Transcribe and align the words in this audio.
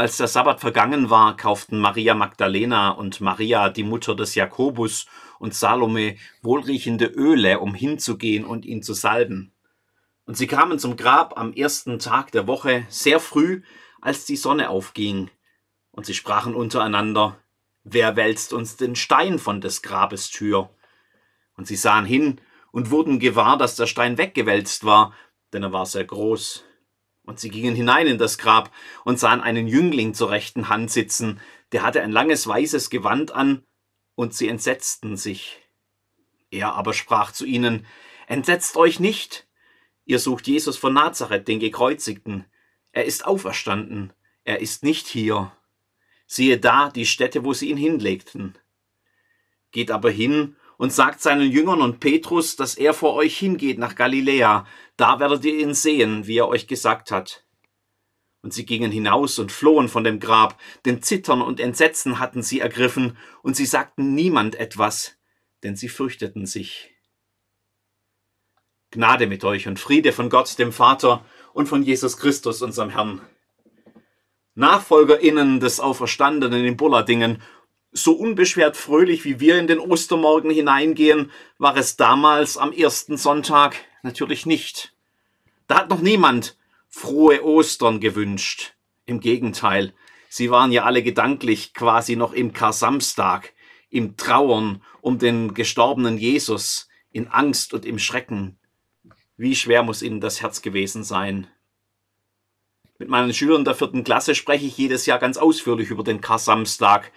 als 0.00 0.16
der 0.16 0.28
Sabbat 0.28 0.60
vergangen 0.60 1.10
war, 1.10 1.36
kauften 1.36 1.78
Maria 1.78 2.14
Magdalena 2.14 2.88
und 2.88 3.20
Maria, 3.20 3.68
die 3.68 3.84
Mutter 3.84 4.16
des 4.16 4.34
Jakobus, 4.34 5.04
und 5.38 5.52
Salome 5.52 6.16
wohlriechende 6.40 7.04
Öle, 7.04 7.60
um 7.60 7.74
hinzugehen 7.74 8.46
und 8.46 8.64
ihn 8.64 8.82
zu 8.82 8.94
salben. 8.94 9.52
Und 10.24 10.38
sie 10.38 10.46
kamen 10.46 10.78
zum 10.78 10.96
Grab 10.96 11.38
am 11.38 11.52
ersten 11.52 11.98
Tag 11.98 12.32
der 12.32 12.46
Woche, 12.46 12.86
sehr 12.88 13.20
früh, 13.20 13.60
als 14.00 14.24
die 14.24 14.36
Sonne 14.36 14.70
aufging. 14.70 15.30
Und 15.90 16.06
sie 16.06 16.14
sprachen 16.14 16.54
untereinander, 16.54 17.36
Wer 17.84 18.16
wälzt 18.16 18.54
uns 18.54 18.78
den 18.78 18.96
Stein 18.96 19.38
von 19.38 19.60
des 19.60 19.82
Grabes 19.82 20.30
Tür? 20.30 20.70
Und 21.58 21.66
sie 21.66 21.76
sahen 21.76 22.06
hin 22.06 22.40
und 22.72 22.90
wurden 22.90 23.18
gewahr, 23.18 23.58
dass 23.58 23.76
der 23.76 23.86
Stein 23.86 24.16
weggewälzt 24.16 24.82
war, 24.86 25.12
denn 25.52 25.62
er 25.62 25.74
war 25.74 25.84
sehr 25.84 26.04
groß. 26.04 26.64
Und 27.24 27.38
sie 27.38 27.50
gingen 27.50 27.74
hinein 27.74 28.06
in 28.06 28.18
das 28.18 28.38
Grab 28.38 28.72
und 29.04 29.18
sahen 29.18 29.40
einen 29.40 29.68
Jüngling 29.68 30.14
zur 30.14 30.30
rechten 30.30 30.68
Hand 30.68 30.90
sitzen, 30.90 31.40
der 31.72 31.82
hatte 31.82 32.02
ein 32.02 32.10
langes 32.10 32.46
weißes 32.46 32.90
Gewand 32.90 33.32
an, 33.32 33.64
und 34.14 34.34
sie 34.34 34.48
entsetzten 34.48 35.16
sich. 35.16 35.58
Er 36.50 36.74
aber 36.74 36.92
sprach 36.92 37.32
zu 37.32 37.46
ihnen, 37.46 37.86
Entsetzt 38.26 38.76
euch 38.76 39.00
nicht, 39.00 39.48
ihr 40.04 40.18
sucht 40.18 40.46
Jesus 40.46 40.76
von 40.76 40.92
Nazareth, 40.92 41.48
den 41.48 41.58
Gekreuzigten. 41.58 42.44
Er 42.92 43.04
ist 43.04 43.24
auferstanden, 43.24 44.12
er 44.44 44.60
ist 44.60 44.82
nicht 44.82 45.06
hier. 45.06 45.52
Siehe 46.26 46.58
da 46.58 46.90
die 46.90 47.06
Stätte, 47.06 47.44
wo 47.44 47.54
sie 47.54 47.70
ihn 47.70 47.76
hinlegten. 47.76 48.58
Geht 49.72 49.90
aber 49.90 50.10
hin 50.10 50.56
und 50.80 50.94
sagt 50.94 51.20
seinen 51.20 51.50
Jüngern 51.50 51.82
und 51.82 52.00
Petrus, 52.00 52.56
dass 52.56 52.74
er 52.74 52.94
vor 52.94 53.12
euch 53.12 53.38
hingeht 53.38 53.78
nach 53.78 53.96
Galiläa, 53.96 54.66
da 54.96 55.20
werdet 55.20 55.44
ihr 55.44 55.58
ihn 55.58 55.74
sehen, 55.74 56.26
wie 56.26 56.38
er 56.38 56.48
euch 56.48 56.68
gesagt 56.68 57.10
hat. 57.10 57.44
Und 58.40 58.54
sie 58.54 58.64
gingen 58.64 58.90
hinaus 58.90 59.38
und 59.38 59.52
flohen 59.52 59.90
von 59.90 60.04
dem 60.04 60.20
Grab, 60.20 60.58
denn 60.86 61.02
Zittern 61.02 61.42
und 61.42 61.60
Entsetzen 61.60 62.18
hatten 62.18 62.42
sie 62.42 62.60
ergriffen, 62.60 63.18
und 63.42 63.56
sie 63.56 63.66
sagten 63.66 64.14
niemand 64.14 64.54
etwas, 64.54 65.18
denn 65.62 65.76
sie 65.76 65.90
fürchteten 65.90 66.46
sich. 66.46 66.90
Gnade 68.90 69.26
mit 69.26 69.44
euch 69.44 69.68
und 69.68 69.78
Friede 69.78 70.12
von 70.12 70.30
Gott, 70.30 70.58
dem 70.58 70.72
Vater, 70.72 71.26
und 71.52 71.66
von 71.66 71.82
Jesus 71.82 72.16
Christus, 72.16 72.62
unserem 72.62 72.88
Herrn. 72.88 73.20
NachfolgerInnen 74.54 75.60
des 75.60 75.78
Auferstandenen 75.78 76.64
in 76.64 76.78
Bullardingen, 76.78 77.42
so 77.92 78.12
unbeschwert 78.12 78.76
fröhlich 78.76 79.24
wie 79.24 79.40
wir 79.40 79.58
in 79.58 79.66
den 79.66 79.78
Ostermorgen 79.78 80.50
hineingehen, 80.50 81.30
war 81.58 81.76
es 81.76 81.96
damals 81.96 82.56
am 82.56 82.72
ersten 82.72 83.16
Sonntag 83.16 83.76
natürlich 84.02 84.46
nicht. 84.46 84.94
Da 85.66 85.76
hat 85.78 85.90
noch 85.90 86.00
niemand 86.00 86.56
frohe 86.88 87.44
Ostern 87.44 88.00
gewünscht. 88.00 88.74
Im 89.06 89.20
Gegenteil, 89.20 89.92
sie 90.28 90.50
waren 90.50 90.72
ja 90.72 90.84
alle 90.84 91.02
gedanklich 91.02 91.74
quasi 91.74 92.16
noch 92.16 92.32
im 92.32 92.52
Kar-Samstag, 92.52 93.52
im 93.88 94.16
Trauern 94.16 94.82
um 95.00 95.18
den 95.18 95.54
gestorbenen 95.54 96.18
Jesus, 96.18 96.88
in 97.12 97.28
Angst 97.28 97.74
und 97.74 97.84
im 97.84 97.98
Schrecken. 97.98 98.58
Wie 99.36 99.56
schwer 99.56 99.82
muss 99.82 100.02
ihnen 100.02 100.20
das 100.20 100.42
Herz 100.42 100.62
gewesen 100.62 101.02
sein? 101.02 101.48
Mit 102.98 103.08
meinen 103.08 103.32
Schülern 103.32 103.64
der 103.64 103.74
vierten 103.74 104.04
Klasse 104.04 104.34
spreche 104.34 104.66
ich 104.66 104.76
jedes 104.76 105.06
Jahr 105.06 105.18
ganz 105.18 105.38
ausführlich 105.38 105.90
über 105.90 106.04
den 106.04 106.20
Kar-Samstag 106.20 107.10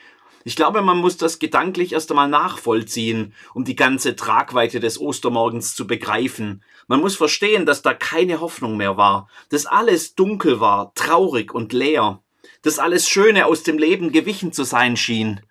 ich 0.46 0.56
glaube, 0.56 0.82
man 0.82 0.98
muss 0.98 1.18
das 1.18 1.40
gedanklich 1.40 1.94
erst 1.94 2.12
einmal 2.12 2.28
nachvollziehen, 2.28 3.34
um 3.54 3.64
die 3.64 3.76
ganze 3.76 4.16
Tragweite 4.16 4.80
des 4.80 5.00
Ostermorgens 5.00 5.76
zu 5.76 5.88
begreifen. 5.88 6.64
Man 6.88 7.00
muss 7.00 7.16
verstehen, 7.16 7.66
dass 7.66 7.82
da 7.82 7.94
keine 7.94 8.42
Hoffnung 8.42 8.76
mehr 8.76 8.98
war, 8.98 9.30
dass 9.50 9.66
alles 9.66 10.16
dunkel 10.16 10.60
war, 10.60 10.94
traurig 10.96 11.54
und 11.54 11.72
leer, 11.72 12.22
dass 12.62 12.80
alles 12.80 13.08
Schöne 13.08 13.46
aus 13.46 13.64
dem 13.64 13.78
Leben 13.78 14.12
gewichen 14.12 14.52
zu 14.52 14.64
sein 14.64 14.98
schien. 14.98 15.42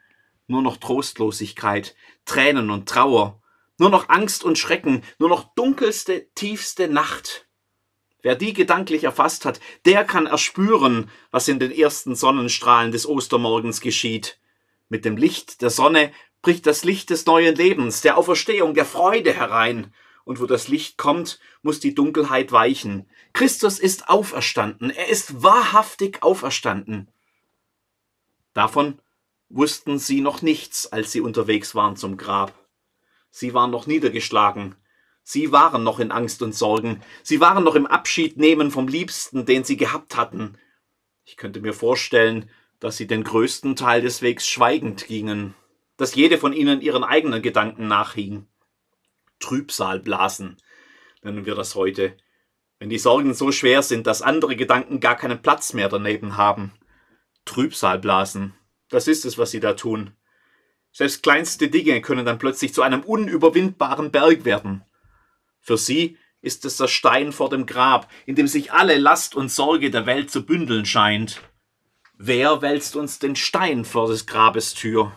Nur 0.47 0.61
noch 0.61 0.77
Trostlosigkeit, 0.77 1.95
Tränen 2.27 2.71
und 2.71 2.89
Trauer, 2.89 3.41
nur 3.79 3.89
noch 3.89 4.11
Angst 4.11 4.45
und 4.45 4.59
Schrecken, 4.59 5.03
nur 5.19 5.31
noch 5.31 5.55
dunkelste, 5.55 6.29
tiefste 6.35 6.89
Nacht. 6.89 7.47
Wer 8.21 8.37
die 8.37 8.53
gedanklich 8.53 9.05
erfasst 9.05 9.45
hat, 9.45 9.59
der 9.85 10.05
kann 10.05 10.27
erspüren, 10.27 11.11
was 11.31 11.49
in 11.49 11.59
den 11.59 11.73
ersten 11.73 12.15
Sonnenstrahlen 12.15 12.93
des 12.93 13.09
Ostermorgens 13.09 13.81
geschieht. 13.81 14.39
Mit 14.93 15.07
dem 15.07 15.17
Licht 15.17 15.63
der 15.63 15.71
Sonne 15.71 16.13
bricht 16.43 16.67
das 16.67 16.85
Licht 16.85 17.09
des 17.09 17.25
neuen 17.25 17.55
Lebens, 17.55 18.03
der 18.03 18.19
Auferstehung, 18.19 18.75
der 18.75 18.85
Freude 18.85 19.33
herein. 19.33 19.95
Und 20.25 20.39
wo 20.39 20.45
das 20.45 20.69
Licht 20.69 20.99
kommt, 20.99 21.41
muss 21.63 21.81
die 21.81 21.95
Dunkelheit 21.95 22.53
weichen. 22.53 23.09
Christus 23.33 23.79
ist 23.79 24.11
auferstanden. 24.11 24.91
Er 24.91 25.09
ist 25.09 25.43
wahrhaftig 25.43 26.23
auferstanden. 26.23 27.09
Davon 28.53 29.01
wussten 29.49 29.99
sie 29.99 30.21
noch 30.21 30.43
nichts, 30.43 30.93
als 30.93 31.11
sie 31.11 31.23
unterwegs 31.23 31.75
waren 31.75 31.97
zum 31.97 32.19
Grab. 32.19 32.53
Sie 33.31 33.55
waren 33.55 33.71
noch 33.71 33.87
niedergeschlagen. 33.87 34.75
Sie 35.23 35.53
waren 35.53 35.83
noch 35.85 36.01
in 36.01 36.13
Angst 36.13 36.43
und 36.43 36.55
Sorgen. 36.55 37.01
Sie 37.23 37.41
waren 37.41 37.65
noch 37.65 37.77
im 37.77 37.87
Abschied 37.87 38.37
nehmen 38.37 38.71
vom 38.71 38.89
Liebsten, 38.89 39.47
den 39.47 39.65
sie 39.65 39.79
gehabt 39.79 40.19
hatten. 40.19 40.59
Ich 41.25 41.39
könnte 41.39 41.63
mir 41.63 41.73
vorstellen, 41.73 42.51
dass 42.83 42.97
sie 42.97 43.07
den 43.07 43.23
größten 43.23 43.77
Teil 43.77 44.03
des 44.03 44.23
Wegs 44.23 44.49
schweigend 44.49 45.07
gingen, 45.07 45.55
dass 45.97 46.17
jede 46.17 46.37
von 46.37 46.53
ihnen 46.53 46.81
ihren 46.81 47.05
eigenen 47.05 47.41
Gedanken 47.41 47.87
nachhing. 47.87 48.49
Trübsalblasen 49.39 50.57
nennen 51.23 51.47
wir 51.47 51.55
das 51.55 51.77
heute, 51.77 52.17
wenn 52.81 52.91
die 52.91 52.99
Sorgen 52.99 53.35
so 53.35 53.53
schwer 53.53 53.83
sind, 53.83 54.09
dass 54.09 54.21
andere 54.21 54.57
Gedanken 54.57 54.99
gar 54.99 55.15
keinen 55.15 55.41
Platz 55.41 55.75
mehr 55.75 55.89
daneben 55.89 56.37
haben. 56.37 56.73
Trübsalblasen, 57.45 58.53
das 58.89 59.07
ist 59.07 59.25
es, 59.27 59.39
was 59.39 59.53
sie 59.53 59.61
da 59.61 59.75
tun. 59.75 60.17
Selbst 60.91 61.23
kleinste 61.23 61.69
Dinge 61.69 62.03
können 62.03 62.27
dann 62.27 62.41
plötzlich 62.41 62.75
zu 62.75 62.83
einem 62.83 63.03
unüberwindbaren 63.03 64.11
Berg 64.11 64.45
werden. 64.45 64.85
Für 65.61 65.79
sie 65.79 66.19
ist 66.41 66.65
es 66.65 66.79
der 66.79 66.89
Stein 66.89 67.31
vor 67.31 67.49
dem 67.49 67.65
Grab, 67.65 68.11
in 68.27 68.35
dem 68.35 68.49
sich 68.49 68.73
alle 68.73 68.99
Last 68.99 69.37
und 69.37 69.53
Sorge 69.53 69.93
der 69.93 70.07
Welt 70.07 70.33
zu 70.33 70.45
bündeln 70.45 70.85
scheint. 70.85 71.41
Wer 72.25 72.63
wälzt 72.63 72.95
uns 72.95 73.19
den 73.19 73.35
Stein 73.35 73.85
vor 73.85 74.07
des 74.07 74.27
Grabes 74.27 74.75
Tür? 74.75 75.11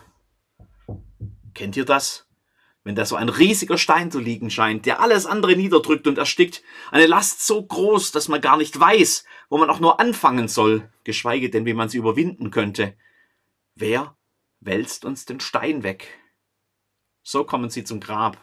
Kennt 1.54 1.76
ihr 1.76 1.84
das? 1.84 2.26
Wenn 2.82 2.96
da 2.96 3.04
so 3.04 3.14
ein 3.14 3.28
riesiger 3.28 3.78
Stein 3.78 4.10
zu 4.10 4.18
liegen 4.18 4.50
scheint, 4.50 4.86
der 4.86 4.98
alles 4.98 5.24
andere 5.24 5.54
niederdrückt 5.54 6.08
und 6.08 6.18
erstickt, 6.18 6.64
eine 6.90 7.06
Last 7.06 7.46
so 7.46 7.64
groß, 7.64 8.10
dass 8.10 8.26
man 8.26 8.40
gar 8.40 8.56
nicht 8.56 8.80
weiß, 8.80 9.24
wo 9.48 9.56
man 9.56 9.70
auch 9.70 9.78
nur 9.78 10.00
anfangen 10.00 10.48
soll, 10.48 10.90
geschweige 11.04 11.48
denn, 11.48 11.64
wie 11.64 11.74
man 11.74 11.88
sie 11.88 11.98
überwinden 11.98 12.50
könnte. 12.50 12.96
Wer 13.76 14.16
wälzt 14.58 15.04
uns 15.04 15.26
den 15.26 15.38
Stein 15.38 15.84
weg? 15.84 16.08
So 17.22 17.44
kommen 17.44 17.70
sie 17.70 17.84
zum 17.84 18.00
Grab. 18.00 18.36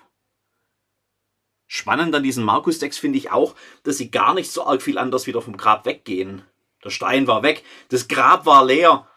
Spannend 1.67 2.15
an 2.15 2.23
diesem 2.23 2.45
Markus-Text 2.45 2.97
finde 2.97 3.17
ich 3.17 3.29
auch, 3.29 3.55
dass 3.83 3.97
sie 3.97 4.09
gar 4.09 4.33
nicht 4.33 4.49
so 4.49 4.65
arg 4.65 4.81
viel 4.81 4.97
anders 4.97 5.27
wieder 5.27 5.41
vom 5.41 5.57
Grab 5.57 5.85
weggehen. 5.85 6.43
Der 6.83 6.89
Stein 6.89 7.27
war 7.27 7.43
weg, 7.43 7.63
das 7.89 8.07
Grab 8.07 8.45
war 8.45 8.65
leer. 8.65 9.07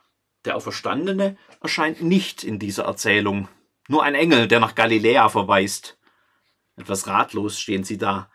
Der 0.45 0.57
Auferstandene 0.57 1.37
erscheint 1.61 2.03
nicht 2.03 2.45
in 2.45 2.59
dieser 2.59 2.85
Erzählung. 2.85 3.49
Nur 3.89 4.03
ein 4.03 4.15
Engel, 4.15 4.49
der 4.49 4.61
nach 4.61 4.75
Galiläa 4.75 5.29
verweist. 5.29 5.99
Etwas 6.77 7.07
ratlos 7.07 7.59
stehen 7.59 7.85
sie 7.85 7.99
da. 7.99 8.31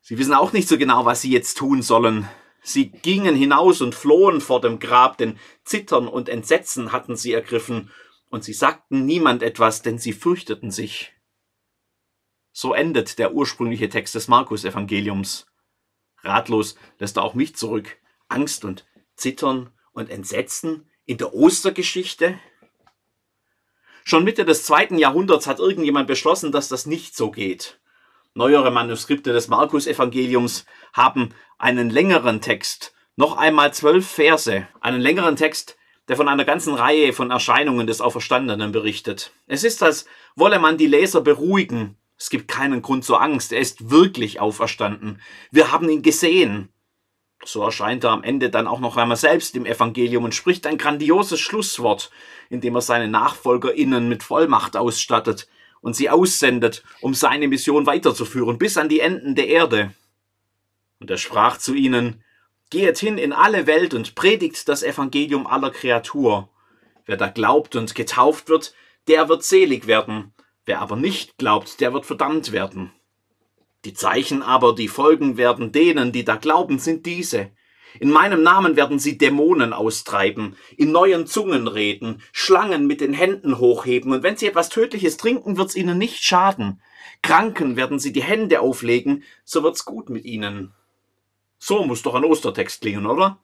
Sie 0.00 0.18
wissen 0.18 0.34
auch 0.34 0.52
nicht 0.52 0.68
so 0.68 0.76
genau, 0.76 1.04
was 1.04 1.22
sie 1.22 1.30
jetzt 1.30 1.56
tun 1.56 1.80
sollen. 1.80 2.28
Sie 2.62 2.90
gingen 2.90 3.34
hinaus 3.34 3.80
und 3.80 3.94
flohen 3.94 4.40
vor 4.40 4.60
dem 4.60 4.78
Grab, 4.78 5.16
denn 5.18 5.38
Zittern 5.64 6.08
und 6.08 6.28
Entsetzen 6.28 6.92
hatten 6.92 7.16
sie 7.16 7.32
ergriffen, 7.32 7.90
und 8.28 8.44
sie 8.44 8.52
sagten 8.52 9.04
niemand 9.04 9.42
etwas, 9.42 9.82
denn 9.82 9.98
sie 9.98 10.12
fürchteten 10.12 10.70
sich. 10.70 11.12
So 12.52 12.72
endet 12.72 13.18
der 13.18 13.34
ursprüngliche 13.34 13.88
Text 13.88 14.14
des 14.14 14.28
Markus-Evangeliums. 14.28 15.46
Ratlos 16.22 16.76
lässt 16.98 17.16
er 17.16 17.24
auch 17.24 17.34
mich 17.34 17.56
zurück. 17.56 17.98
Angst 18.32 18.64
und 18.64 18.84
Zittern 19.14 19.70
und 19.92 20.10
Entsetzen 20.10 20.90
in 21.04 21.18
der 21.18 21.34
Ostergeschichte? 21.34 22.38
Schon 24.04 24.24
Mitte 24.24 24.44
des 24.44 24.64
zweiten 24.64 24.98
Jahrhunderts 24.98 25.46
hat 25.46 25.60
irgendjemand 25.60 26.08
beschlossen, 26.08 26.50
dass 26.50 26.68
das 26.68 26.86
nicht 26.86 27.16
so 27.16 27.30
geht. 27.30 27.78
Neuere 28.34 28.70
Manuskripte 28.70 29.32
des 29.32 29.48
Markus-Evangeliums 29.48 30.64
haben 30.92 31.34
einen 31.58 31.90
längeren 31.90 32.40
Text, 32.40 32.94
noch 33.14 33.36
einmal 33.36 33.74
zwölf 33.74 34.08
Verse, 34.08 34.66
einen 34.80 35.00
längeren 35.00 35.36
Text, 35.36 35.76
der 36.08 36.16
von 36.16 36.28
einer 36.28 36.44
ganzen 36.44 36.74
Reihe 36.74 37.12
von 37.12 37.30
Erscheinungen 37.30 37.86
des 37.86 38.00
Auferstandenen 38.00 38.72
berichtet. 38.72 39.32
Es 39.46 39.64
ist, 39.64 39.82
als 39.82 40.06
wolle 40.34 40.58
man 40.58 40.78
die 40.78 40.86
Leser 40.86 41.20
beruhigen. 41.20 41.96
Es 42.18 42.30
gibt 42.30 42.48
keinen 42.48 42.82
Grund 42.82 43.04
zur 43.04 43.20
Angst. 43.20 43.52
Er 43.52 43.60
ist 43.60 43.90
wirklich 43.90 44.40
auferstanden. 44.40 45.20
Wir 45.50 45.70
haben 45.70 45.88
ihn 45.88 46.02
gesehen. 46.02 46.72
So 47.44 47.62
erscheint 47.62 48.04
er 48.04 48.10
am 48.10 48.22
Ende 48.22 48.50
dann 48.50 48.68
auch 48.68 48.80
noch 48.80 48.96
einmal 48.96 49.16
selbst 49.16 49.56
im 49.56 49.66
Evangelium 49.66 50.24
und 50.24 50.34
spricht 50.34 50.66
ein 50.66 50.78
grandioses 50.78 51.40
Schlusswort, 51.40 52.10
indem 52.50 52.76
er 52.76 52.80
seine 52.80 53.08
NachfolgerInnen 53.08 54.08
mit 54.08 54.22
Vollmacht 54.22 54.76
ausstattet 54.76 55.48
und 55.80 55.96
sie 55.96 56.08
aussendet, 56.08 56.84
um 57.00 57.14
seine 57.14 57.48
Mission 57.48 57.86
weiterzuführen 57.86 58.58
bis 58.58 58.76
an 58.76 58.88
die 58.88 59.00
Enden 59.00 59.34
der 59.34 59.48
Erde. 59.48 59.92
Und 61.00 61.10
er 61.10 61.18
sprach 61.18 61.58
zu 61.58 61.74
ihnen, 61.74 62.22
Geht 62.70 62.98
hin 62.98 63.18
in 63.18 63.34
alle 63.34 63.66
Welt 63.66 63.92
und 63.92 64.14
predigt 64.14 64.66
das 64.66 64.82
Evangelium 64.82 65.46
aller 65.46 65.70
Kreatur. 65.70 66.48
Wer 67.04 67.18
da 67.18 67.28
glaubt 67.28 67.76
und 67.76 67.94
getauft 67.94 68.48
wird, 68.48 68.72
der 69.08 69.28
wird 69.28 69.42
selig 69.42 69.86
werden. 69.86 70.32
Wer 70.64 70.80
aber 70.80 70.96
nicht 70.96 71.36
glaubt, 71.36 71.80
der 71.80 71.92
wird 71.92 72.06
verdammt 72.06 72.52
werden. 72.52 72.92
Die 73.84 73.94
Zeichen 73.94 74.42
aber, 74.42 74.74
die 74.74 74.88
folgen 74.88 75.36
werden 75.36 75.72
denen, 75.72 76.12
die 76.12 76.24
da 76.24 76.36
glauben, 76.36 76.78
sind 76.78 77.04
diese. 77.06 77.50
In 78.00 78.10
meinem 78.10 78.42
Namen 78.42 78.76
werden 78.76 78.98
sie 78.98 79.18
Dämonen 79.18 79.72
austreiben, 79.72 80.56
in 80.76 80.92
neuen 80.92 81.26
Zungen 81.26 81.68
reden, 81.68 82.22
Schlangen 82.32 82.86
mit 82.86 83.00
den 83.00 83.12
Händen 83.12 83.58
hochheben, 83.58 84.12
und 84.12 84.22
wenn 84.22 84.36
sie 84.36 84.46
etwas 84.46 84.70
Tödliches 84.70 85.16
trinken, 85.18 85.58
wird's 85.58 85.74
ihnen 85.74 85.98
nicht 85.98 86.24
schaden. 86.24 86.80
Kranken 87.22 87.76
werden 87.76 87.98
sie 87.98 88.12
die 88.12 88.22
Hände 88.22 88.60
auflegen, 88.60 89.24
so 89.44 89.62
wird's 89.62 89.84
gut 89.84 90.08
mit 90.08 90.24
ihnen. 90.24 90.72
So 91.58 91.84
muss 91.84 92.02
doch 92.02 92.14
ein 92.14 92.24
Ostertext 92.24 92.80
klingen, 92.80 93.06
oder? 93.06 93.38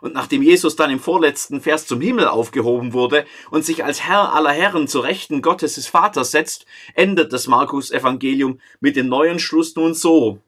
Und 0.00 0.14
nachdem 0.14 0.42
Jesus 0.42 0.76
dann 0.76 0.90
im 0.90 1.00
vorletzten 1.00 1.60
Vers 1.60 1.86
zum 1.86 2.00
Himmel 2.00 2.28
aufgehoben 2.28 2.92
wurde 2.92 3.26
und 3.50 3.64
sich 3.64 3.84
als 3.84 4.02
Herr 4.04 4.32
aller 4.34 4.52
Herren 4.52 4.86
zur 4.86 5.04
Rechten 5.04 5.42
Gottes 5.42 5.74
des 5.74 5.88
Vaters 5.88 6.30
setzt, 6.30 6.66
endet 6.94 7.32
das 7.32 7.46
Markus 7.46 7.90
Evangelium 7.90 8.60
mit 8.80 8.96
dem 8.96 9.08
neuen 9.08 9.38
Schluss 9.38 9.74
nun 9.74 9.94
so. 9.94 10.40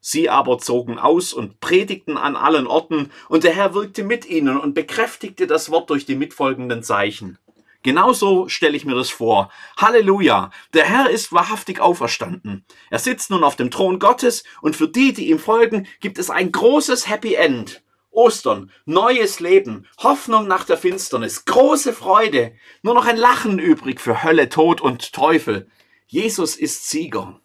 Sie 0.00 0.30
aber 0.30 0.58
zogen 0.58 1.00
aus 1.00 1.32
und 1.32 1.58
predigten 1.58 2.16
an 2.16 2.36
allen 2.36 2.68
Orten, 2.68 3.10
und 3.28 3.42
der 3.42 3.52
Herr 3.52 3.74
wirkte 3.74 4.04
mit 4.04 4.24
ihnen 4.24 4.56
und 4.56 4.74
bekräftigte 4.74 5.48
das 5.48 5.68
Wort 5.70 5.90
durch 5.90 6.06
die 6.06 6.14
mitfolgenden 6.14 6.84
Zeichen. 6.84 7.38
Genauso 7.82 8.48
stelle 8.48 8.76
ich 8.76 8.84
mir 8.84 8.94
das 8.94 9.10
vor. 9.10 9.50
Halleluja! 9.76 10.50
Der 10.74 10.84
Herr 10.84 11.10
ist 11.10 11.32
wahrhaftig 11.32 11.80
auferstanden. 11.80 12.64
Er 12.90 13.00
sitzt 13.00 13.30
nun 13.30 13.42
auf 13.42 13.56
dem 13.56 13.70
Thron 13.70 13.98
Gottes, 13.98 14.44
und 14.60 14.76
für 14.76 14.88
die, 14.88 15.12
die 15.12 15.30
ihm 15.30 15.40
folgen, 15.40 15.88
gibt 16.00 16.18
es 16.18 16.30
ein 16.30 16.52
großes 16.52 17.08
Happy 17.08 17.34
End. 17.34 17.82
Ostern, 18.16 18.72
neues 18.86 19.40
Leben, 19.40 19.86
Hoffnung 19.98 20.48
nach 20.48 20.64
der 20.64 20.78
Finsternis, 20.78 21.44
große 21.44 21.92
Freude, 21.92 22.54
nur 22.82 22.94
noch 22.94 23.04
ein 23.04 23.18
Lachen 23.18 23.58
übrig 23.58 24.00
für 24.00 24.22
Hölle, 24.22 24.48
Tod 24.48 24.80
und 24.80 25.12
Teufel. 25.12 25.68
Jesus 26.06 26.56
ist 26.56 26.88
Sieger. 26.88 27.38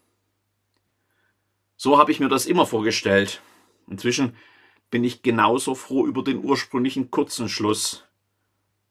So 1.76 1.98
habe 1.98 2.10
ich 2.10 2.20
mir 2.20 2.28
das 2.28 2.46
immer 2.46 2.64
vorgestellt. 2.64 3.42
Inzwischen 3.86 4.34
bin 4.90 5.04
ich 5.04 5.22
genauso 5.22 5.74
froh 5.74 6.06
über 6.06 6.24
den 6.24 6.42
ursprünglichen 6.42 7.10
kurzen 7.10 7.50
Schluss. 7.50 8.04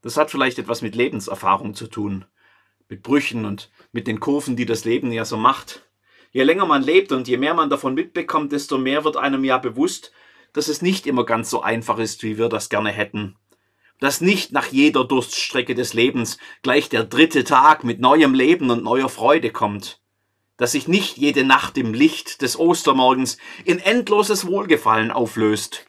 Das 0.04 0.18
hat 0.18 0.30
vielleicht 0.30 0.60
etwas 0.60 0.83
mit 0.83 0.95
Lebenserfahrung 0.95 1.74
zu 1.74 1.88
tun, 1.88 2.25
mit 2.89 3.01
Brüchen 3.01 3.44
und 3.44 3.72
mit 3.92 4.06
den 4.06 4.19
Kurven, 4.19 4.56
die 4.56 4.68
das 4.68 4.86
Leben 4.86 5.12
ja 5.12 5.25
so 5.25 5.38
macht. 5.38 5.89
Je 6.31 6.44
länger 6.44 6.68
man 6.68 6.83
lebt 6.83 7.12
und 7.12 7.28
je 7.28 7.38
mehr 7.38 7.56
man 7.56 7.72
davon 7.72 7.95
mitbekommt, 7.95 8.51
desto 8.51 8.78
mehr 8.78 9.04
wird 9.04 9.18
einem 9.18 9.44
ja 9.44 9.57
bewusst, 9.57 10.12
dass 10.53 10.68
es 10.68 10.81
nicht 10.81 11.07
immer 11.07 11.25
ganz 11.25 11.50
so 11.50 11.62
einfach 11.62 11.98
ist, 11.98 12.24
wie 12.24 12.38
wir 12.38 12.50
das 12.50 12.69
gerne 12.69 12.92
hätten. 12.92 13.36
Dass 14.00 14.21
nicht 14.21 14.51
nach 14.51 14.68
jeder 14.68 15.06
Durststrecke 15.06 15.75
des 15.75 15.94
Lebens 15.94 16.38
gleich 16.63 16.89
der 16.89 17.03
dritte 17.03 17.44
Tag 17.44 17.83
mit 17.83 18.00
neuem 18.00 18.33
Leben 18.33 18.69
und 18.69 18.83
neuer 18.83 19.09
Freude 19.09 19.51
kommt. 19.51 20.01
Dass 20.57 20.74
sich 20.74 20.88
nicht 20.88 21.18
jede 21.18 21.44
Nacht 21.44 21.77
im 21.77 21.94
Licht 21.94 22.42
des 22.42 22.57
Ostermorgens 22.57 23.38
in 23.63 23.80
endloses 23.80 24.45
Wohlgefallen 24.45 25.12
auflöst. 25.12 25.86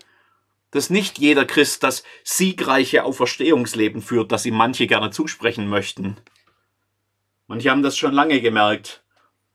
Dass 0.70 0.90
nicht 0.90 1.18
jeder 1.18 1.44
Christ 1.44 1.82
das 1.82 2.04
siegreiche 2.22 3.04
Auferstehungsleben 3.04 4.00
führt, 4.00 4.32
das 4.32 4.46
ihm 4.46 4.54
manche 4.54 4.86
gerne 4.86 5.10
zusprechen 5.10 5.68
möchten. 5.68 6.16
Manche 7.46 7.70
haben 7.70 7.82
das 7.82 7.98
schon 7.98 8.12
lange 8.12 8.40
gemerkt. 8.40 9.02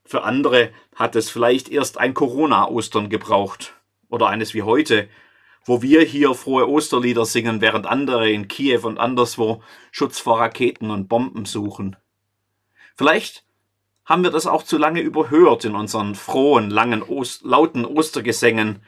Für 0.03 0.23
andere 0.23 0.71
hat 0.95 1.15
es 1.15 1.29
vielleicht 1.29 1.69
erst 1.69 1.97
ein 1.97 2.13
Corona-Ostern 2.13 3.09
gebraucht 3.09 3.76
oder 4.09 4.27
eines 4.27 4.53
wie 4.53 4.63
heute, 4.63 5.09
wo 5.65 5.81
wir 5.81 6.01
hier 6.01 6.33
frohe 6.33 6.69
Osterlieder 6.69 7.25
singen, 7.25 7.61
während 7.61 7.85
andere 7.85 8.29
in 8.29 8.47
Kiew 8.47 8.87
und 8.87 8.97
anderswo 8.97 9.61
Schutz 9.91 10.19
vor 10.19 10.39
Raketen 10.39 10.91
und 10.91 11.07
Bomben 11.07 11.45
suchen. 11.45 11.97
Vielleicht 12.95 13.43
haben 14.05 14.23
wir 14.23 14.31
das 14.31 14.47
auch 14.47 14.63
zu 14.63 14.77
lange 14.77 15.01
überhört 15.01 15.65
in 15.65 15.75
unseren 15.75 16.15
frohen, 16.15 16.69
langen, 16.69 17.03
Ost 17.03 17.43
lauten 17.43 17.85
Ostergesängen, 17.85 18.81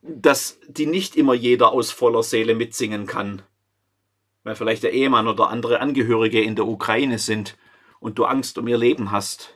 dass 0.00 0.58
die 0.66 0.86
nicht 0.86 1.16
immer 1.16 1.34
jeder 1.34 1.72
aus 1.72 1.90
voller 1.90 2.22
Seele 2.22 2.54
mitsingen 2.54 3.06
kann, 3.06 3.42
weil 4.42 4.54
vielleicht 4.54 4.82
der 4.82 4.92
Ehemann 4.92 5.28
oder 5.28 5.50
andere 5.50 5.80
Angehörige 5.80 6.42
in 6.42 6.56
der 6.56 6.66
Ukraine 6.66 7.18
sind 7.18 7.56
und 8.00 8.18
du 8.18 8.24
Angst 8.24 8.56
um 8.56 8.66
ihr 8.66 8.78
Leben 8.78 9.10
hast 9.10 9.54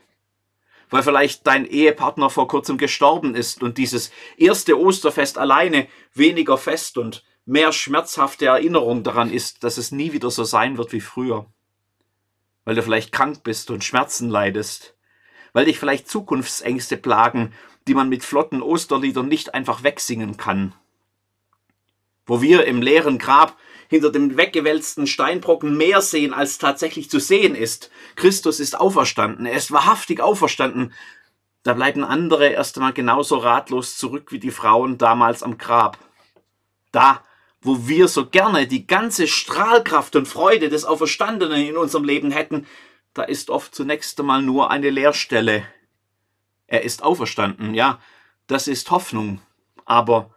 weil 0.90 1.02
vielleicht 1.02 1.46
dein 1.46 1.66
Ehepartner 1.66 2.30
vor 2.30 2.48
kurzem 2.48 2.78
gestorben 2.78 3.34
ist 3.34 3.62
und 3.62 3.78
dieses 3.78 4.10
erste 4.36 4.78
Osterfest 4.78 5.38
alleine 5.38 5.88
weniger 6.14 6.58
fest 6.58 6.98
und 6.98 7.24
mehr 7.44 7.72
schmerzhafte 7.72 8.46
Erinnerung 8.46 9.02
daran 9.02 9.30
ist, 9.30 9.64
dass 9.64 9.78
es 9.78 9.92
nie 9.92 10.12
wieder 10.12 10.30
so 10.30 10.44
sein 10.44 10.76
wird 10.78 10.92
wie 10.92 11.00
früher. 11.00 11.46
Weil 12.64 12.74
du 12.74 12.82
vielleicht 12.82 13.12
krank 13.12 13.42
bist 13.42 13.70
und 13.70 13.84
Schmerzen 13.84 14.28
leidest, 14.28 14.94
weil 15.52 15.64
dich 15.64 15.78
vielleicht 15.78 16.08
Zukunftsängste 16.08 16.96
plagen, 16.96 17.54
die 17.86 17.94
man 17.94 18.08
mit 18.08 18.22
flotten 18.22 18.62
Osterliedern 18.62 19.28
nicht 19.28 19.54
einfach 19.54 19.82
wegsingen 19.82 20.36
kann. 20.36 20.74
Wo 22.26 22.42
wir 22.42 22.66
im 22.66 22.82
leeren 22.82 23.18
Grab 23.18 23.56
hinter 23.88 24.10
dem 24.10 24.36
weggewälzten 24.36 25.06
Steinbrocken 25.06 25.76
mehr 25.76 26.00
sehen, 26.00 26.32
als 26.32 26.58
tatsächlich 26.58 27.10
zu 27.10 27.18
sehen 27.18 27.54
ist. 27.54 27.90
Christus 28.16 28.60
ist 28.60 28.78
auferstanden, 28.78 29.46
er 29.46 29.56
ist 29.56 29.72
wahrhaftig 29.72 30.20
auferstanden. 30.20 30.92
Da 31.62 31.74
bleiben 31.74 32.04
andere 32.04 32.48
erst 32.48 32.76
einmal 32.76 32.92
genauso 32.92 33.38
ratlos 33.38 33.96
zurück 33.96 34.30
wie 34.30 34.38
die 34.38 34.50
Frauen 34.50 34.96
damals 34.98 35.42
am 35.42 35.58
Grab. 35.58 35.98
Da, 36.92 37.22
wo 37.60 37.88
wir 37.88 38.08
so 38.08 38.26
gerne 38.26 38.66
die 38.66 38.86
ganze 38.86 39.26
Strahlkraft 39.26 40.14
und 40.16 40.28
Freude 40.28 40.68
des 40.68 40.84
Auferstandenen 40.84 41.66
in 41.66 41.76
unserem 41.76 42.04
Leben 42.04 42.30
hätten, 42.30 42.66
da 43.14 43.22
ist 43.22 43.50
oft 43.50 43.74
zunächst 43.74 44.20
einmal 44.20 44.42
nur 44.42 44.70
eine 44.70 44.90
Leerstelle. 44.90 45.64
Er 46.66 46.84
ist 46.84 47.02
auferstanden, 47.02 47.74
ja, 47.74 47.98
das 48.46 48.68
ist 48.68 48.90
Hoffnung, 48.90 49.40
aber 49.84 50.34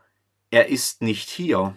er 0.49 0.69
ist 0.69 1.01
nicht 1.01 1.29
hier. 1.29 1.75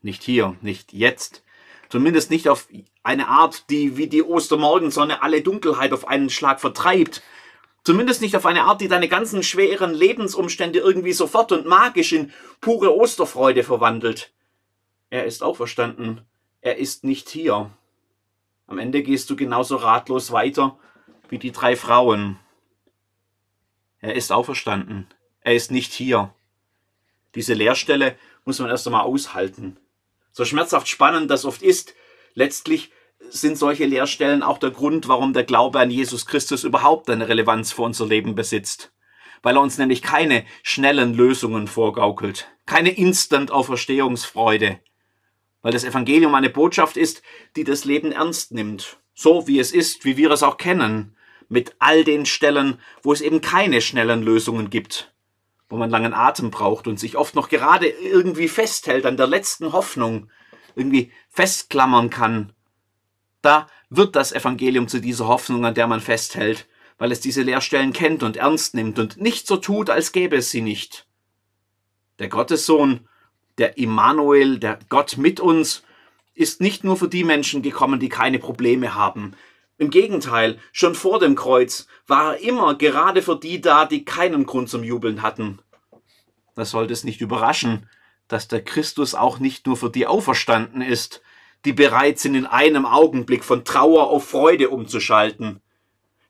Nicht 0.00 0.22
hier, 0.22 0.56
nicht 0.60 0.92
jetzt. 0.92 1.42
Zumindest 1.88 2.30
nicht 2.30 2.48
auf 2.48 2.68
eine 3.02 3.28
Art, 3.28 3.70
die 3.70 3.96
wie 3.96 4.08
die 4.08 4.22
Ostermorgensonne 4.22 5.22
alle 5.22 5.42
Dunkelheit 5.42 5.92
auf 5.92 6.06
einen 6.06 6.30
Schlag 6.30 6.60
vertreibt. 6.60 7.22
Zumindest 7.82 8.20
nicht 8.20 8.36
auf 8.36 8.44
eine 8.44 8.64
Art, 8.64 8.80
die 8.80 8.88
deine 8.88 9.08
ganzen 9.08 9.42
schweren 9.42 9.94
Lebensumstände 9.94 10.78
irgendwie 10.78 11.14
sofort 11.14 11.52
und 11.52 11.66
magisch 11.66 12.12
in 12.12 12.32
pure 12.60 12.94
Osterfreude 12.94 13.64
verwandelt. 13.64 14.32
Er 15.10 15.24
ist 15.24 15.42
auferstanden. 15.42 16.20
Er 16.60 16.76
ist 16.76 17.04
nicht 17.04 17.30
hier. 17.30 17.70
Am 18.66 18.78
Ende 18.78 19.02
gehst 19.02 19.30
du 19.30 19.36
genauso 19.36 19.76
ratlos 19.76 20.30
weiter 20.30 20.78
wie 21.30 21.38
die 21.38 21.52
drei 21.52 21.76
Frauen. 21.76 22.38
Er 24.00 24.14
ist 24.14 24.30
auferstanden. 24.30 25.06
Er 25.40 25.54
ist 25.54 25.70
nicht 25.70 25.92
hier. 25.92 26.34
Diese 27.34 27.54
Leerstelle 27.54 28.16
muss 28.44 28.58
man 28.58 28.68
erst 28.68 28.86
einmal 28.86 29.04
aushalten 29.04 29.78
so 30.32 30.44
schmerzhaft 30.44 30.88
spannend 30.88 31.30
das 31.30 31.44
oft 31.44 31.62
ist, 31.62 31.94
letztlich 32.34 32.92
sind 33.30 33.58
solche 33.58 33.84
Leerstellen 33.84 34.42
auch 34.42 34.58
der 34.58 34.70
Grund, 34.70 35.08
warum 35.08 35.32
der 35.32 35.44
Glaube 35.44 35.80
an 35.80 35.90
Jesus 35.90 36.26
Christus 36.26 36.64
überhaupt 36.64 37.10
eine 37.10 37.28
Relevanz 37.28 37.72
für 37.72 37.82
unser 37.82 38.06
Leben 38.06 38.34
besitzt. 38.34 38.92
Weil 39.42 39.56
er 39.56 39.62
uns 39.62 39.78
nämlich 39.78 40.02
keine 40.02 40.44
schnellen 40.62 41.14
Lösungen 41.14 41.68
vorgaukelt, 41.68 42.48
keine 42.66 42.90
Instant-Auferstehungsfreude. 42.90 44.80
Weil 45.62 45.72
das 45.72 45.84
Evangelium 45.84 46.34
eine 46.34 46.50
Botschaft 46.50 46.96
ist, 46.96 47.22
die 47.56 47.64
das 47.64 47.84
Leben 47.84 48.12
ernst 48.12 48.52
nimmt. 48.52 48.98
So 49.14 49.46
wie 49.46 49.58
es 49.58 49.72
ist, 49.72 50.04
wie 50.04 50.16
wir 50.16 50.30
es 50.30 50.42
auch 50.42 50.56
kennen. 50.56 51.16
Mit 51.48 51.74
all 51.78 52.04
den 52.04 52.26
Stellen, 52.26 52.80
wo 53.02 53.12
es 53.12 53.20
eben 53.20 53.40
keine 53.40 53.80
schnellen 53.80 54.22
Lösungen 54.22 54.70
gibt 54.70 55.12
wo 55.68 55.76
man 55.76 55.90
langen 55.90 56.14
Atem 56.14 56.50
braucht 56.50 56.86
und 56.86 56.98
sich 56.98 57.16
oft 57.16 57.34
noch 57.34 57.48
gerade 57.48 57.88
irgendwie 57.88 58.48
festhält 58.48 59.06
an 59.06 59.16
der 59.16 59.26
letzten 59.26 59.72
Hoffnung, 59.72 60.30
irgendwie 60.74 61.12
festklammern 61.28 62.10
kann, 62.10 62.52
da 63.42 63.68
wird 63.90 64.16
das 64.16 64.32
Evangelium 64.32 64.88
zu 64.88 65.00
dieser 65.00 65.28
Hoffnung, 65.28 65.64
an 65.64 65.74
der 65.74 65.86
man 65.86 66.00
festhält, 66.00 66.66
weil 66.98 67.12
es 67.12 67.20
diese 67.20 67.42
Leerstellen 67.42 67.92
kennt 67.92 68.22
und 68.22 68.36
ernst 68.36 68.74
nimmt 68.74 68.98
und 68.98 69.18
nicht 69.18 69.46
so 69.46 69.56
tut, 69.56 69.90
als 69.90 70.12
gäbe 70.12 70.36
es 70.36 70.50
sie 70.50 70.60
nicht. 70.60 71.06
Der 72.18 72.28
Gottessohn, 72.28 73.08
der 73.58 73.78
Immanuel, 73.78 74.58
der 74.58 74.78
Gott 74.88 75.16
mit 75.16 75.40
uns, 75.40 75.82
ist 76.34 76.60
nicht 76.60 76.84
nur 76.84 76.96
für 76.96 77.08
die 77.08 77.24
Menschen 77.24 77.62
gekommen, 77.62 78.00
die 78.00 78.08
keine 78.08 78.38
Probleme 78.38 78.94
haben, 78.94 79.34
im 79.78 79.90
Gegenteil, 79.90 80.58
schon 80.72 80.94
vor 80.94 81.20
dem 81.20 81.36
Kreuz 81.36 81.86
war 82.06 82.34
er 82.34 82.40
immer 82.42 82.74
gerade 82.76 83.22
für 83.22 83.36
die 83.36 83.60
da, 83.60 83.86
die 83.86 84.04
keinen 84.04 84.44
Grund 84.44 84.68
zum 84.68 84.82
Jubeln 84.82 85.22
hatten. 85.22 85.60
Das 86.54 86.70
sollte 86.70 86.92
es 86.92 87.04
nicht 87.04 87.20
überraschen, 87.20 87.88
dass 88.26 88.48
der 88.48 88.62
Christus 88.62 89.14
auch 89.14 89.38
nicht 89.38 89.66
nur 89.66 89.76
für 89.76 89.90
die 89.90 90.06
auferstanden 90.06 90.82
ist, 90.82 91.22
die 91.64 91.72
bereit 91.72 92.18
sind, 92.18 92.34
in 92.34 92.46
einem 92.46 92.84
Augenblick 92.86 93.44
von 93.44 93.64
Trauer 93.64 94.08
auf 94.08 94.28
Freude 94.28 94.68
umzuschalten. 94.68 95.60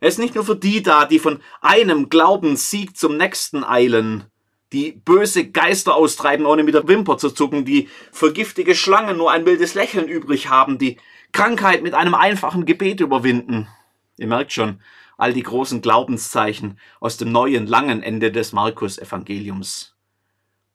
Er 0.00 0.08
ist 0.08 0.18
nicht 0.18 0.34
nur 0.34 0.44
für 0.44 0.56
die 0.56 0.82
da, 0.82 1.06
die 1.06 1.18
von 1.18 1.40
einem 1.60 2.08
Glaubenssieg 2.08 2.96
zum 2.96 3.16
nächsten 3.16 3.64
eilen, 3.64 4.24
die 4.72 4.92
böse 4.92 5.50
Geister 5.50 5.94
austreiben, 5.94 6.46
ohne 6.46 6.62
mit 6.62 6.74
der 6.74 6.86
Wimper 6.86 7.16
zu 7.16 7.30
zucken, 7.30 7.64
die 7.64 7.88
für 8.12 8.32
giftige 8.32 8.74
Schlangen 8.74 9.16
nur 9.16 9.32
ein 9.32 9.46
wildes 9.46 9.74
Lächeln 9.74 10.06
übrig 10.06 10.50
haben, 10.50 10.78
die 10.78 10.98
Krankheit 11.32 11.82
mit 11.82 11.94
einem 11.94 12.14
einfachen 12.14 12.64
Gebet 12.64 13.00
überwinden. 13.00 13.68
Ihr 14.16 14.26
merkt 14.26 14.52
schon, 14.52 14.80
all 15.16 15.32
die 15.32 15.42
großen 15.42 15.82
Glaubenszeichen 15.82 16.78
aus 17.00 17.16
dem 17.16 17.32
neuen 17.32 17.66
langen 17.66 18.02
Ende 18.02 18.32
des 18.32 18.52
Markus-Evangeliums. 18.52 19.94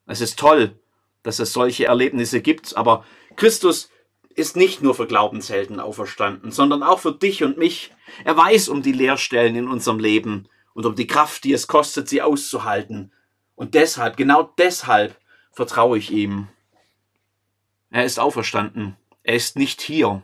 Es 0.05 0.22
ist 0.22 0.38
toll, 0.38 0.79
dass 1.24 1.39
es 1.39 1.53
solche 1.53 1.86
Erlebnisse 1.86 2.41
gibt, 2.41 2.75
aber 2.75 3.05
Christus 3.36 3.89
ist 4.36 4.55
nicht 4.55 4.81
nur 4.81 4.95
für 4.95 5.07
Glaubenshelden 5.07 5.79
auferstanden, 5.79 6.51
sondern 6.51 6.83
auch 6.83 7.00
für 7.00 7.13
dich 7.13 7.43
und 7.43 7.57
mich. 7.57 7.93
Er 8.25 8.36
weiß 8.36 8.67
um 8.69 8.81
die 8.81 8.91
Leerstellen 8.91 9.55
in 9.55 9.67
unserem 9.67 10.00
Leben 10.00 10.50
und 10.74 10.86
um 10.86 10.95
die 10.95 11.07
Kraft, 11.07 11.43
die 11.43 11.53
es 11.53 11.67
kostet, 11.67 12.10
sie 12.10 12.22
auszuhalten. 12.22 13.12
Und 13.55 13.75
deshalb, 13.75 14.17
genau 14.17 14.51
deshalb, 14.57 15.17
vertraue 15.51 15.98
ich 15.98 16.12
ihm. 16.12 16.48
Er 17.91 18.05
ist 18.05 18.19
auferstanden. 18.19 18.98
Er 19.22 19.36
ist 19.36 19.55
nicht 19.55 19.81
hier. 19.81 20.24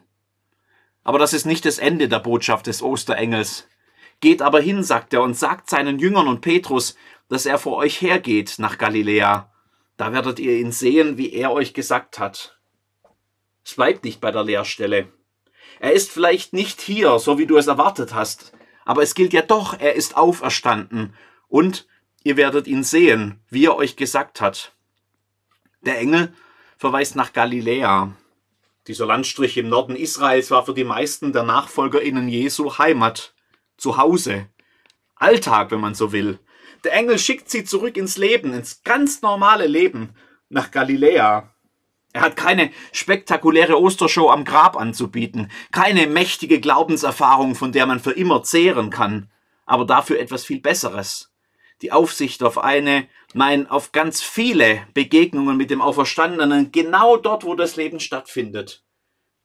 Aber 1.03 1.19
das 1.19 1.33
ist 1.33 1.45
nicht 1.45 1.65
das 1.65 1.77
Ende 1.77 2.07
der 2.07 2.19
Botschaft 2.19 2.67
des 2.67 2.81
Osterengels. 2.81 3.67
Geht 4.19 4.41
aber 4.41 4.59
hin, 4.59 4.83
sagt 4.83 5.13
er, 5.13 5.21
und 5.21 5.37
sagt 5.37 5.69
seinen 5.69 5.99
Jüngern 5.99 6.27
und 6.27 6.41
Petrus, 6.41 6.95
dass 7.29 7.45
er 7.45 7.57
vor 7.57 7.77
euch 7.77 8.01
hergeht 8.01 8.55
nach 8.57 8.77
Galiläa. 8.77 9.51
Da 9.97 10.13
werdet 10.13 10.39
ihr 10.39 10.57
ihn 10.57 10.71
sehen, 10.71 11.17
wie 11.17 11.33
er 11.33 11.51
euch 11.51 11.73
gesagt 11.73 12.19
hat. 12.19 12.57
Es 13.65 13.75
bleibt 13.75 14.03
nicht 14.03 14.19
bei 14.19 14.31
der 14.31 14.43
Leerstelle. 14.43 15.11
Er 15.79 15.93
ist 15.93 16.11
vielleicht 16.11 16.53
nicht 16.53 16.81
hier, 16.81 17.19
so 17.19 17.37
wie 17.37 17.45
du 17.45 17.57
es 17.57 17.67
erwartet 17.67 18.13
hast, 18.13 18.51
aber 18.85 19.03
es 19.03 19.13
gilt 19.13 19.33
ja 19.33 19.41
doch, 19.41 19.79
er 19.79 19.93
ist 19.93 20.17
auferstanden 20.17 21.13
und 21.47 21.87
ihr 22.23 22.37
werdet 22.37 22.67
ihn 22.67 22.83
sehen, 22.83 23.39
wie 23.49 23.65
er 23.65 23.75
euch 23.75 23.95
gesagt 23.95 24.41
hat. 24.41 24.73
Der 25.81 25.99
Engel 25.99 26.33
verweist 26.77 27.15
nach 27.15 27.31
Galiläa. 27.31 28.13
Dieser 28.89 29.05
Landstrich 29.05 29.55
im 29.55 29.69
Norden 29.69 29.95
Israels 29.95 30.49
war 30.49 30.65
für 30.65 30.73
die 30.73 30.83
meisten 30.83 31.31
der 31.31 31.43
Nachfolgerinnen 31.43 32.27
Jesu 32.27 32.79
Heimat, 32.79 33.35
Zuhause, 33.77 34.47
Alltag, 35.13 35.69
wenn 35.69 35.79
man 35.79 35.93
so 35.93 36.11
will. 36.11 36.39
Der 36.83 36.93
Engel 36.93 37.19
schickt 37.19 37.51
sie 37.51 37.63
zurück 37.63 37.97
ins 37.97 38.17
Leben, 38.17 38.51
ins 38.51 38.81
ganz 38.81 39.21
normale 39.21 39.67
Leben, 39.67 40.15
nach 40.49 40.71
Galiläa. 40.71 41.53
Er 42.13 42.21
hat 42.21 42.35
keine 42.35 42.71
spektakuläre 42.91 43.79
Ostershow 43.79 44.31
am 44.31 44.43
Grab 44.43 44.75
anzubieten, 44.75 45.51
keine 45.71 46.07
mächtige 46.07 46.59
Glaubenserfahrung, 46.59 47.53
von 47.53 47.71
der 47.71 47.85
man 47.85 47.99
für 47.99 48.13
immer 48.13 48.41
zehren 48.41 48.89
kann, 48.89 49.29
aber 49.67 49.85
dafür 49.85 50.19
etwas 50.19 50.45
viel 50.45 50.61
Besseres. 50.61 51.31
Die 51.83 51.91
Aufsicht 51.91 52.41
auf 52.41 52.57
eine, 52.57 53.07
nein, 53.33 53.69
auf 53.69 53.91
ganz 53.91 54.21
viele 54.21 54.87
Begegnungen 54.93 55.57
mit 55.57 55.69
dem 55.69 55.81
Auferstandenen, 55.81 56.71
genau 56.71 57.17
dort, 57.17 57.43
wo 57.43 57.55
das 57.55 57.75
Leben 57.75 57.99
stattfindet. 57.99 58.83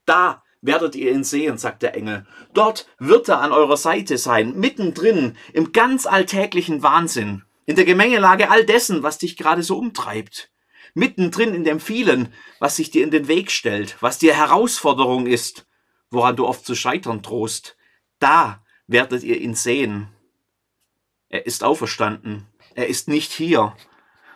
Da 0.06 0.42
werdet 0.60 0.94
ihr 0.94 1.12
ihn 1.12 1.24
sehen, 1.24 1.58
sagt 1.58 1.82
der 1.82 1.94
Engel. 1.94 2.26
Dort 2.54 2.86
wird 2.98 3.28
er 3.28 3.40
an 3.40 3.52
eurer 3.52 3.76
Seite 3.76 4.18
sein, 4.18 4.54
mittendrin, 4.56 5.36
im 5.52 5.72
ganz 5.72 6.06
alltäglichen 6.06 6.82
Wahnsinn, 6.82 7.42
in 7.66 7.76
der 7.76 7.84
Gemengelage 7.84 8.50
all 8.50 8.64
dessen, 8.64 9.02
was 9.02 9.18
dich 9.18 9.36
gerade 9.36 9.62
so 9.62 9.78
umtreibt 9.78 10.50
mittendrin 10.94 11.54
in 11.54 11.64
dem 11.64 11.80
vielen, 11.80 12.32
was 12.60 12.76
sich 12.76 12.90
dir 12.90 13.04
in 13.04 13.10
den 13.10 13.28
Weg 13.28 13.50
stellt, 13.50 14.00
was 14.00 14.18
dir 14.18 14.34
Herausforderung 14.34 15.26
ist, 15.26 15.66
woran 16.10 16.36
du 16.36 16.46
oft 16.46 16.64
zu 16.64 16.74
scheitern 16.74 17.20
drohst, 17.20 17.76
da 18.20 18.64
werdet 18.86 19.22
ihr 19.24 19.40
ihn 19.40 19.54
sehen. 19.54 20.08
Er 21.28 21.46
ist 21.46 21.64
auferstanden. 21.64 22.46
Er 22.74 22.88
ist 22.88 23.08
nicht 23.08 23.32
hier. 23.32 23.76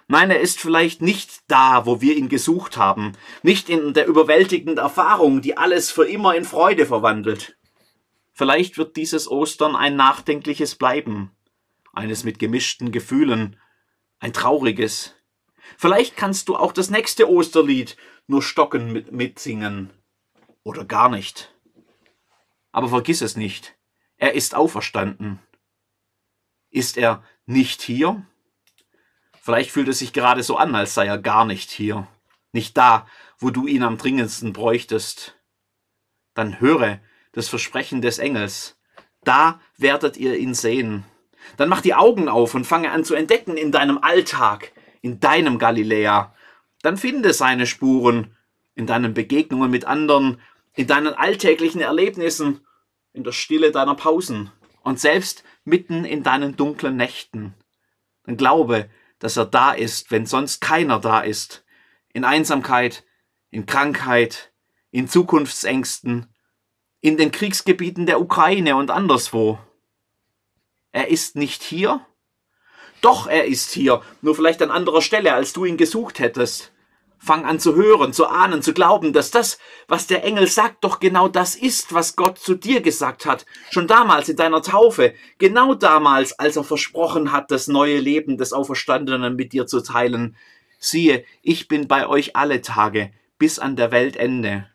Nein, 0.07 0.31
er 0.31 0.41
ist 0.41 0.59
vielleicht 0.59 1.03
nicht 1.03 1.43
da, 1.49 1.85
wo 1.85 2.01
wir 2.01 2.17
ihn 2.17 2.29
gesucht 2.29 2.77
haben, 2.77 3.13
nicht 3.43 3.69
in 3.69 3.93
der 3.93 4.07
überwältigenden 4.07 4.79
Erfahrung, 4.79 5.43
die 5.43 5.57
alles 5.57 5.91
für 5.91 6.09
immer 6.09 6.35
in 6.35 6.45
Freude 6.45 6.87
verwandelt. 6.87 7.59
Vielleicht 8.33 8.79
wird 8.79 8.97
dieses 8.97 9.29
Ostern 9.31 9.77
ein 9.77 9.97
nachdenkliches 9.97 10.77
Bleiben, 10.77 11.33
eines 11.93 12.25
mit 12.25 12.39
gemischten 12.39 12.91
Gefühlen, 12.93 13.61
ein 14.19 14.33
trauriges, 14.33 15.15
Vielleicht 15.77 16.17
kannst 16.17 16.49
du 16.49 16.57
auch 16.57 16.73
das 16.73 16.91
nächste 16.91 17.29
Osterlied 17.29 17.97
nur 18.27 18.43
stocken 18.43 18.93
mit, 18.93 19.13
mitsingen. 19.13 19.91
Oder 20.63 20.85
gar 20.85 21.09
nicht. 21.09 21.55
Aber 22.73 22.89
vergiss 22.89 23.21
es 23.21 23.37
nicht. 23.37 23.77
Er 24.17 24.35
ist 24.35 24.55
auferstanden. 24.55 25.39
Ist 26.71 26.97
er 26.97 27.23
nicht 27.49 27.83
hier? 27.83 28.23
Vielleicht 29.41 29.71
fühlt 29.71 29.89
es 29.89 30.01
sich 30.01 30.13
gerade 30.13 30.43
so 30.43 30.57
an, 30.57 30.75
als 30.75 30.95
sei 30.95 31.07
er 31.07 31.19
gar 31.19 31.45
nicht 31.45 31.71
hier. 31.71 32.07
Nicht 32.53 32.77
da, 32.77 33.07
wo 33.39 33.51
du 33.51 33.67
ihn 33.67 33.83
am 33.83 33.99
dringendsten 33.99 34.53
bräuchtest. 34.53 35.37
Dann 36.35 36.61
höre 36.61 37.01
das 37.33 37.49
Versprechen 37.49 38.03
des 38.03 38.19
Engels. 38.19 38.79
Da 39.25 39.61
werdet 39.77 40.17
ihr 40.17 40.37
ihn 40.37 40.55
sehen. 40.55 41.05
Dann 41.57 41.69
mach 41.69 41.81
die 41.81 41.95
Augen 41.95 42.29
auf 42.29 42.55
und 42.55 42.67
fange 42.67 42.91
an 42.91 43.05
zu 43.05 43.15
entdecken 43.15 43.57
in 43.57 43.73
deinem 43.73 43.99
Alltag, 43.99 44.73
in 45.01 45.19
deinem 45.19 45.59
Galiläa, 45.59 46.35
dann 46.83 46.97
finde 46.97 47.33
seine 47.33 47.67
Spuren 47.67 48.37
in 48.75 48.87
deinen 48.87 49.15
Begegnungen 49.15 49.71
mit 49.71 49.85
anderen, 49.87 50.41
in 50.75 50.87
deinen 50.87 51.15
alltäglichen 51.15 51.81
Erlebnissen, 51.81 52.61
in 53.13 53.25
der 53.25 53.33
Stille 53.33 53.73
deiner 53.73 53.95
Pausen 53.95 54.53
und 54.83 55.01
selbst 55.01 55.45
mitten 55.65 56.05
in 56.05 56.23
deinen 56.23 56.57
dunklen 56.57 56.97
Nächten. 56.97 57.55
Dann 58.25 58.37
glaube, 58.37 58.89
dass 59.19 59.37
er 59.37 59.47
da 59.47 59.73
ist, 59.73 60.11
wenn 60.11 60.27
sonst 60.27 60.61
keiner 60.61 61.01
da 61.01 61.21
ist, 61.21 61.65
in 62.13 62.25
Einsamkeit, 62.25 63.05
in 63.51 63.67
Krankheit, 63.67 64.53
in 64.91 65.09
Zukunftsängsten, 65.09 66.27
in 67.01 67.17
den 67.17 67.31
Kriegsgebieten 67.31 68.07
der 68.07 68.21
Ukraine 68.21 68.77
und 68.77 68.91
anderswo. 68.91 69.59
Er 70.93 71.09
ist 71.09 71.37
nicht 71.37 71.63
hier, 71.63 72.05
doch, 73.01 73.27
er 73.27 73.45
ist 73.45 73.71
hier, 73.71 74.03
nur 74.23 74.35
vielleicht 74.35 74.61
an 74.63 74.71
anderer 74.71 75.03
Stelle, 75.03 75.35
als 75.35 75.53
du 75.53 75.65
ihn 75.65 75.77
gesucht 75.77 76.19
hättest. 76.19 76.73
Fang 77.19 77.45
an 77.45 77.59
zu 77.59 77.75
hören, 77.75 78.13
zu 78.13 78.27
ahnen, 78.27 78.63
zu 78.63 78.73
glauben, 78.73 79.13
dass 79.13 79.31
das, 79.31 79.59
was 79.89 80.07
der 80.07 80.25
Engel 80.25 80.47
sagt, 80.47 80.85
doch 80.85 81.01
genau 81.01 81.29
das 81.29 81.55
ist, 81.55 81.93
was 81.93 82.17
Gott 82.17 82.39
zu 82.39 82.55
dir 82.55 82.81
gesagt 82.81 83.27
hat. 83.27 83.45
Schon 83.71 83.87
damals 83.87 84.29
in 84.29 84.37
deiner 84.37 84.63
Taufe, 84.63 85.15
genau 85.39 85.75
damals, 85.75 86.39
als 86.39 86.57
er 86.57 86.65
versprochen 86.65 87.33
hat, 87.33 87.51
das 87.51 87.67
neue 87.67 87.99
Leben 87.99 88.37
des 88.39 88.53
Auferstandenen 88.53 89.37
mit 89.37 89.53
dir 89.53 89.67
zu 89.67 89.81
teilen. 89.81 90.37
Siehe, 90.79 91.25
ich 91.43 91.69
bin 91.69 91.89
bei 91.89 92.07
euch 92.07 92.37
alle 92.37 92.63
Tage, 92.63 93.13
bis 93.39 93.59
an 93.59 93.77
der 93.77 93.91
Weltende. 93.91 94.69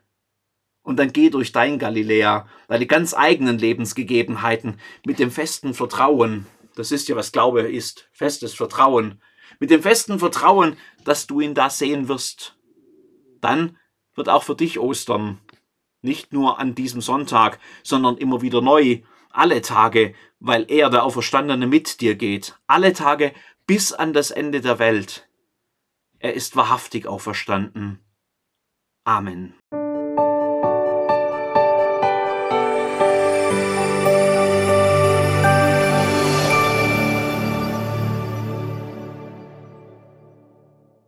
Und 0.81 0.97
dann 0.97 1.13
geh 1.13 1.29
durch 1.29 1.53
dein 1.53 1.79
Galiläa, 1.79 2.47
deine 2.67 2.85
ganz 2.85 3.13
eigenen 3.13 3.57
Lebensgegebenheiten, 3.57 4.79
mit 5.05 5.19
dem 5.19 5.31
festen 5.31 5.73
Vertrauen, 5.73 6.45
das 6.75 6.91
ist 6.91 7.07
ja, 7.07 7.15
was 7.15 7.31
Glaube 7.31 7.61
ist. 7.61 8.09
Festes 8.11 8.53
Vertrauen. 8.53 9.21
Mit 9.63 9.69
dem 9.69 9.81
festen 9.81 10.19
Vertrauen, 10.19 10.75
dass 11.05 11.25
du 11.25 11.39
ihn 11.39 11.53
da 11.53 11.69
sehen 11.69 12.09
wirst. 12.09 12.57
Dann 13.39 13.77
wird 14.13 14.27
auch 14.27 14.43
für 14.43 14.55
dich 14.57 14.77
Ostern. 14.77 15.39
Nicht 16.01 16.33
nur 16.33 16.59
an 16.59 16.75
diesem 16.75 16.99
Sonntag, 16.99 17.59
sondern 17.81 18.17
immer 18.17 18.41
wieder 18.41 18.59
neu. 18.59 19.03
Alle 19.29 19.61
Tage, 19.61 20.15
weil 20.41 20.69
er, 20.69 20.89
der 20.89 21.05
Auferstandene, 21.05 21.65
mit 21.65 22.01
dir 22.01 22.15
geht. 22.15 22.59
Alle 22.67 22.91
Tage 22.91 23.33
bis 23.65 23.93
an 23.93 24.11
das 24.11 24.31
Ende 24.31 24.59
der 24.59 24.79
Welt. 24.79 25.29
Er 26.19 26.33
ist 26.33 26.57
wahrhaftig 26.57 27.07
auferstanden. 27.07 27.99
Amen. 29.05 29.53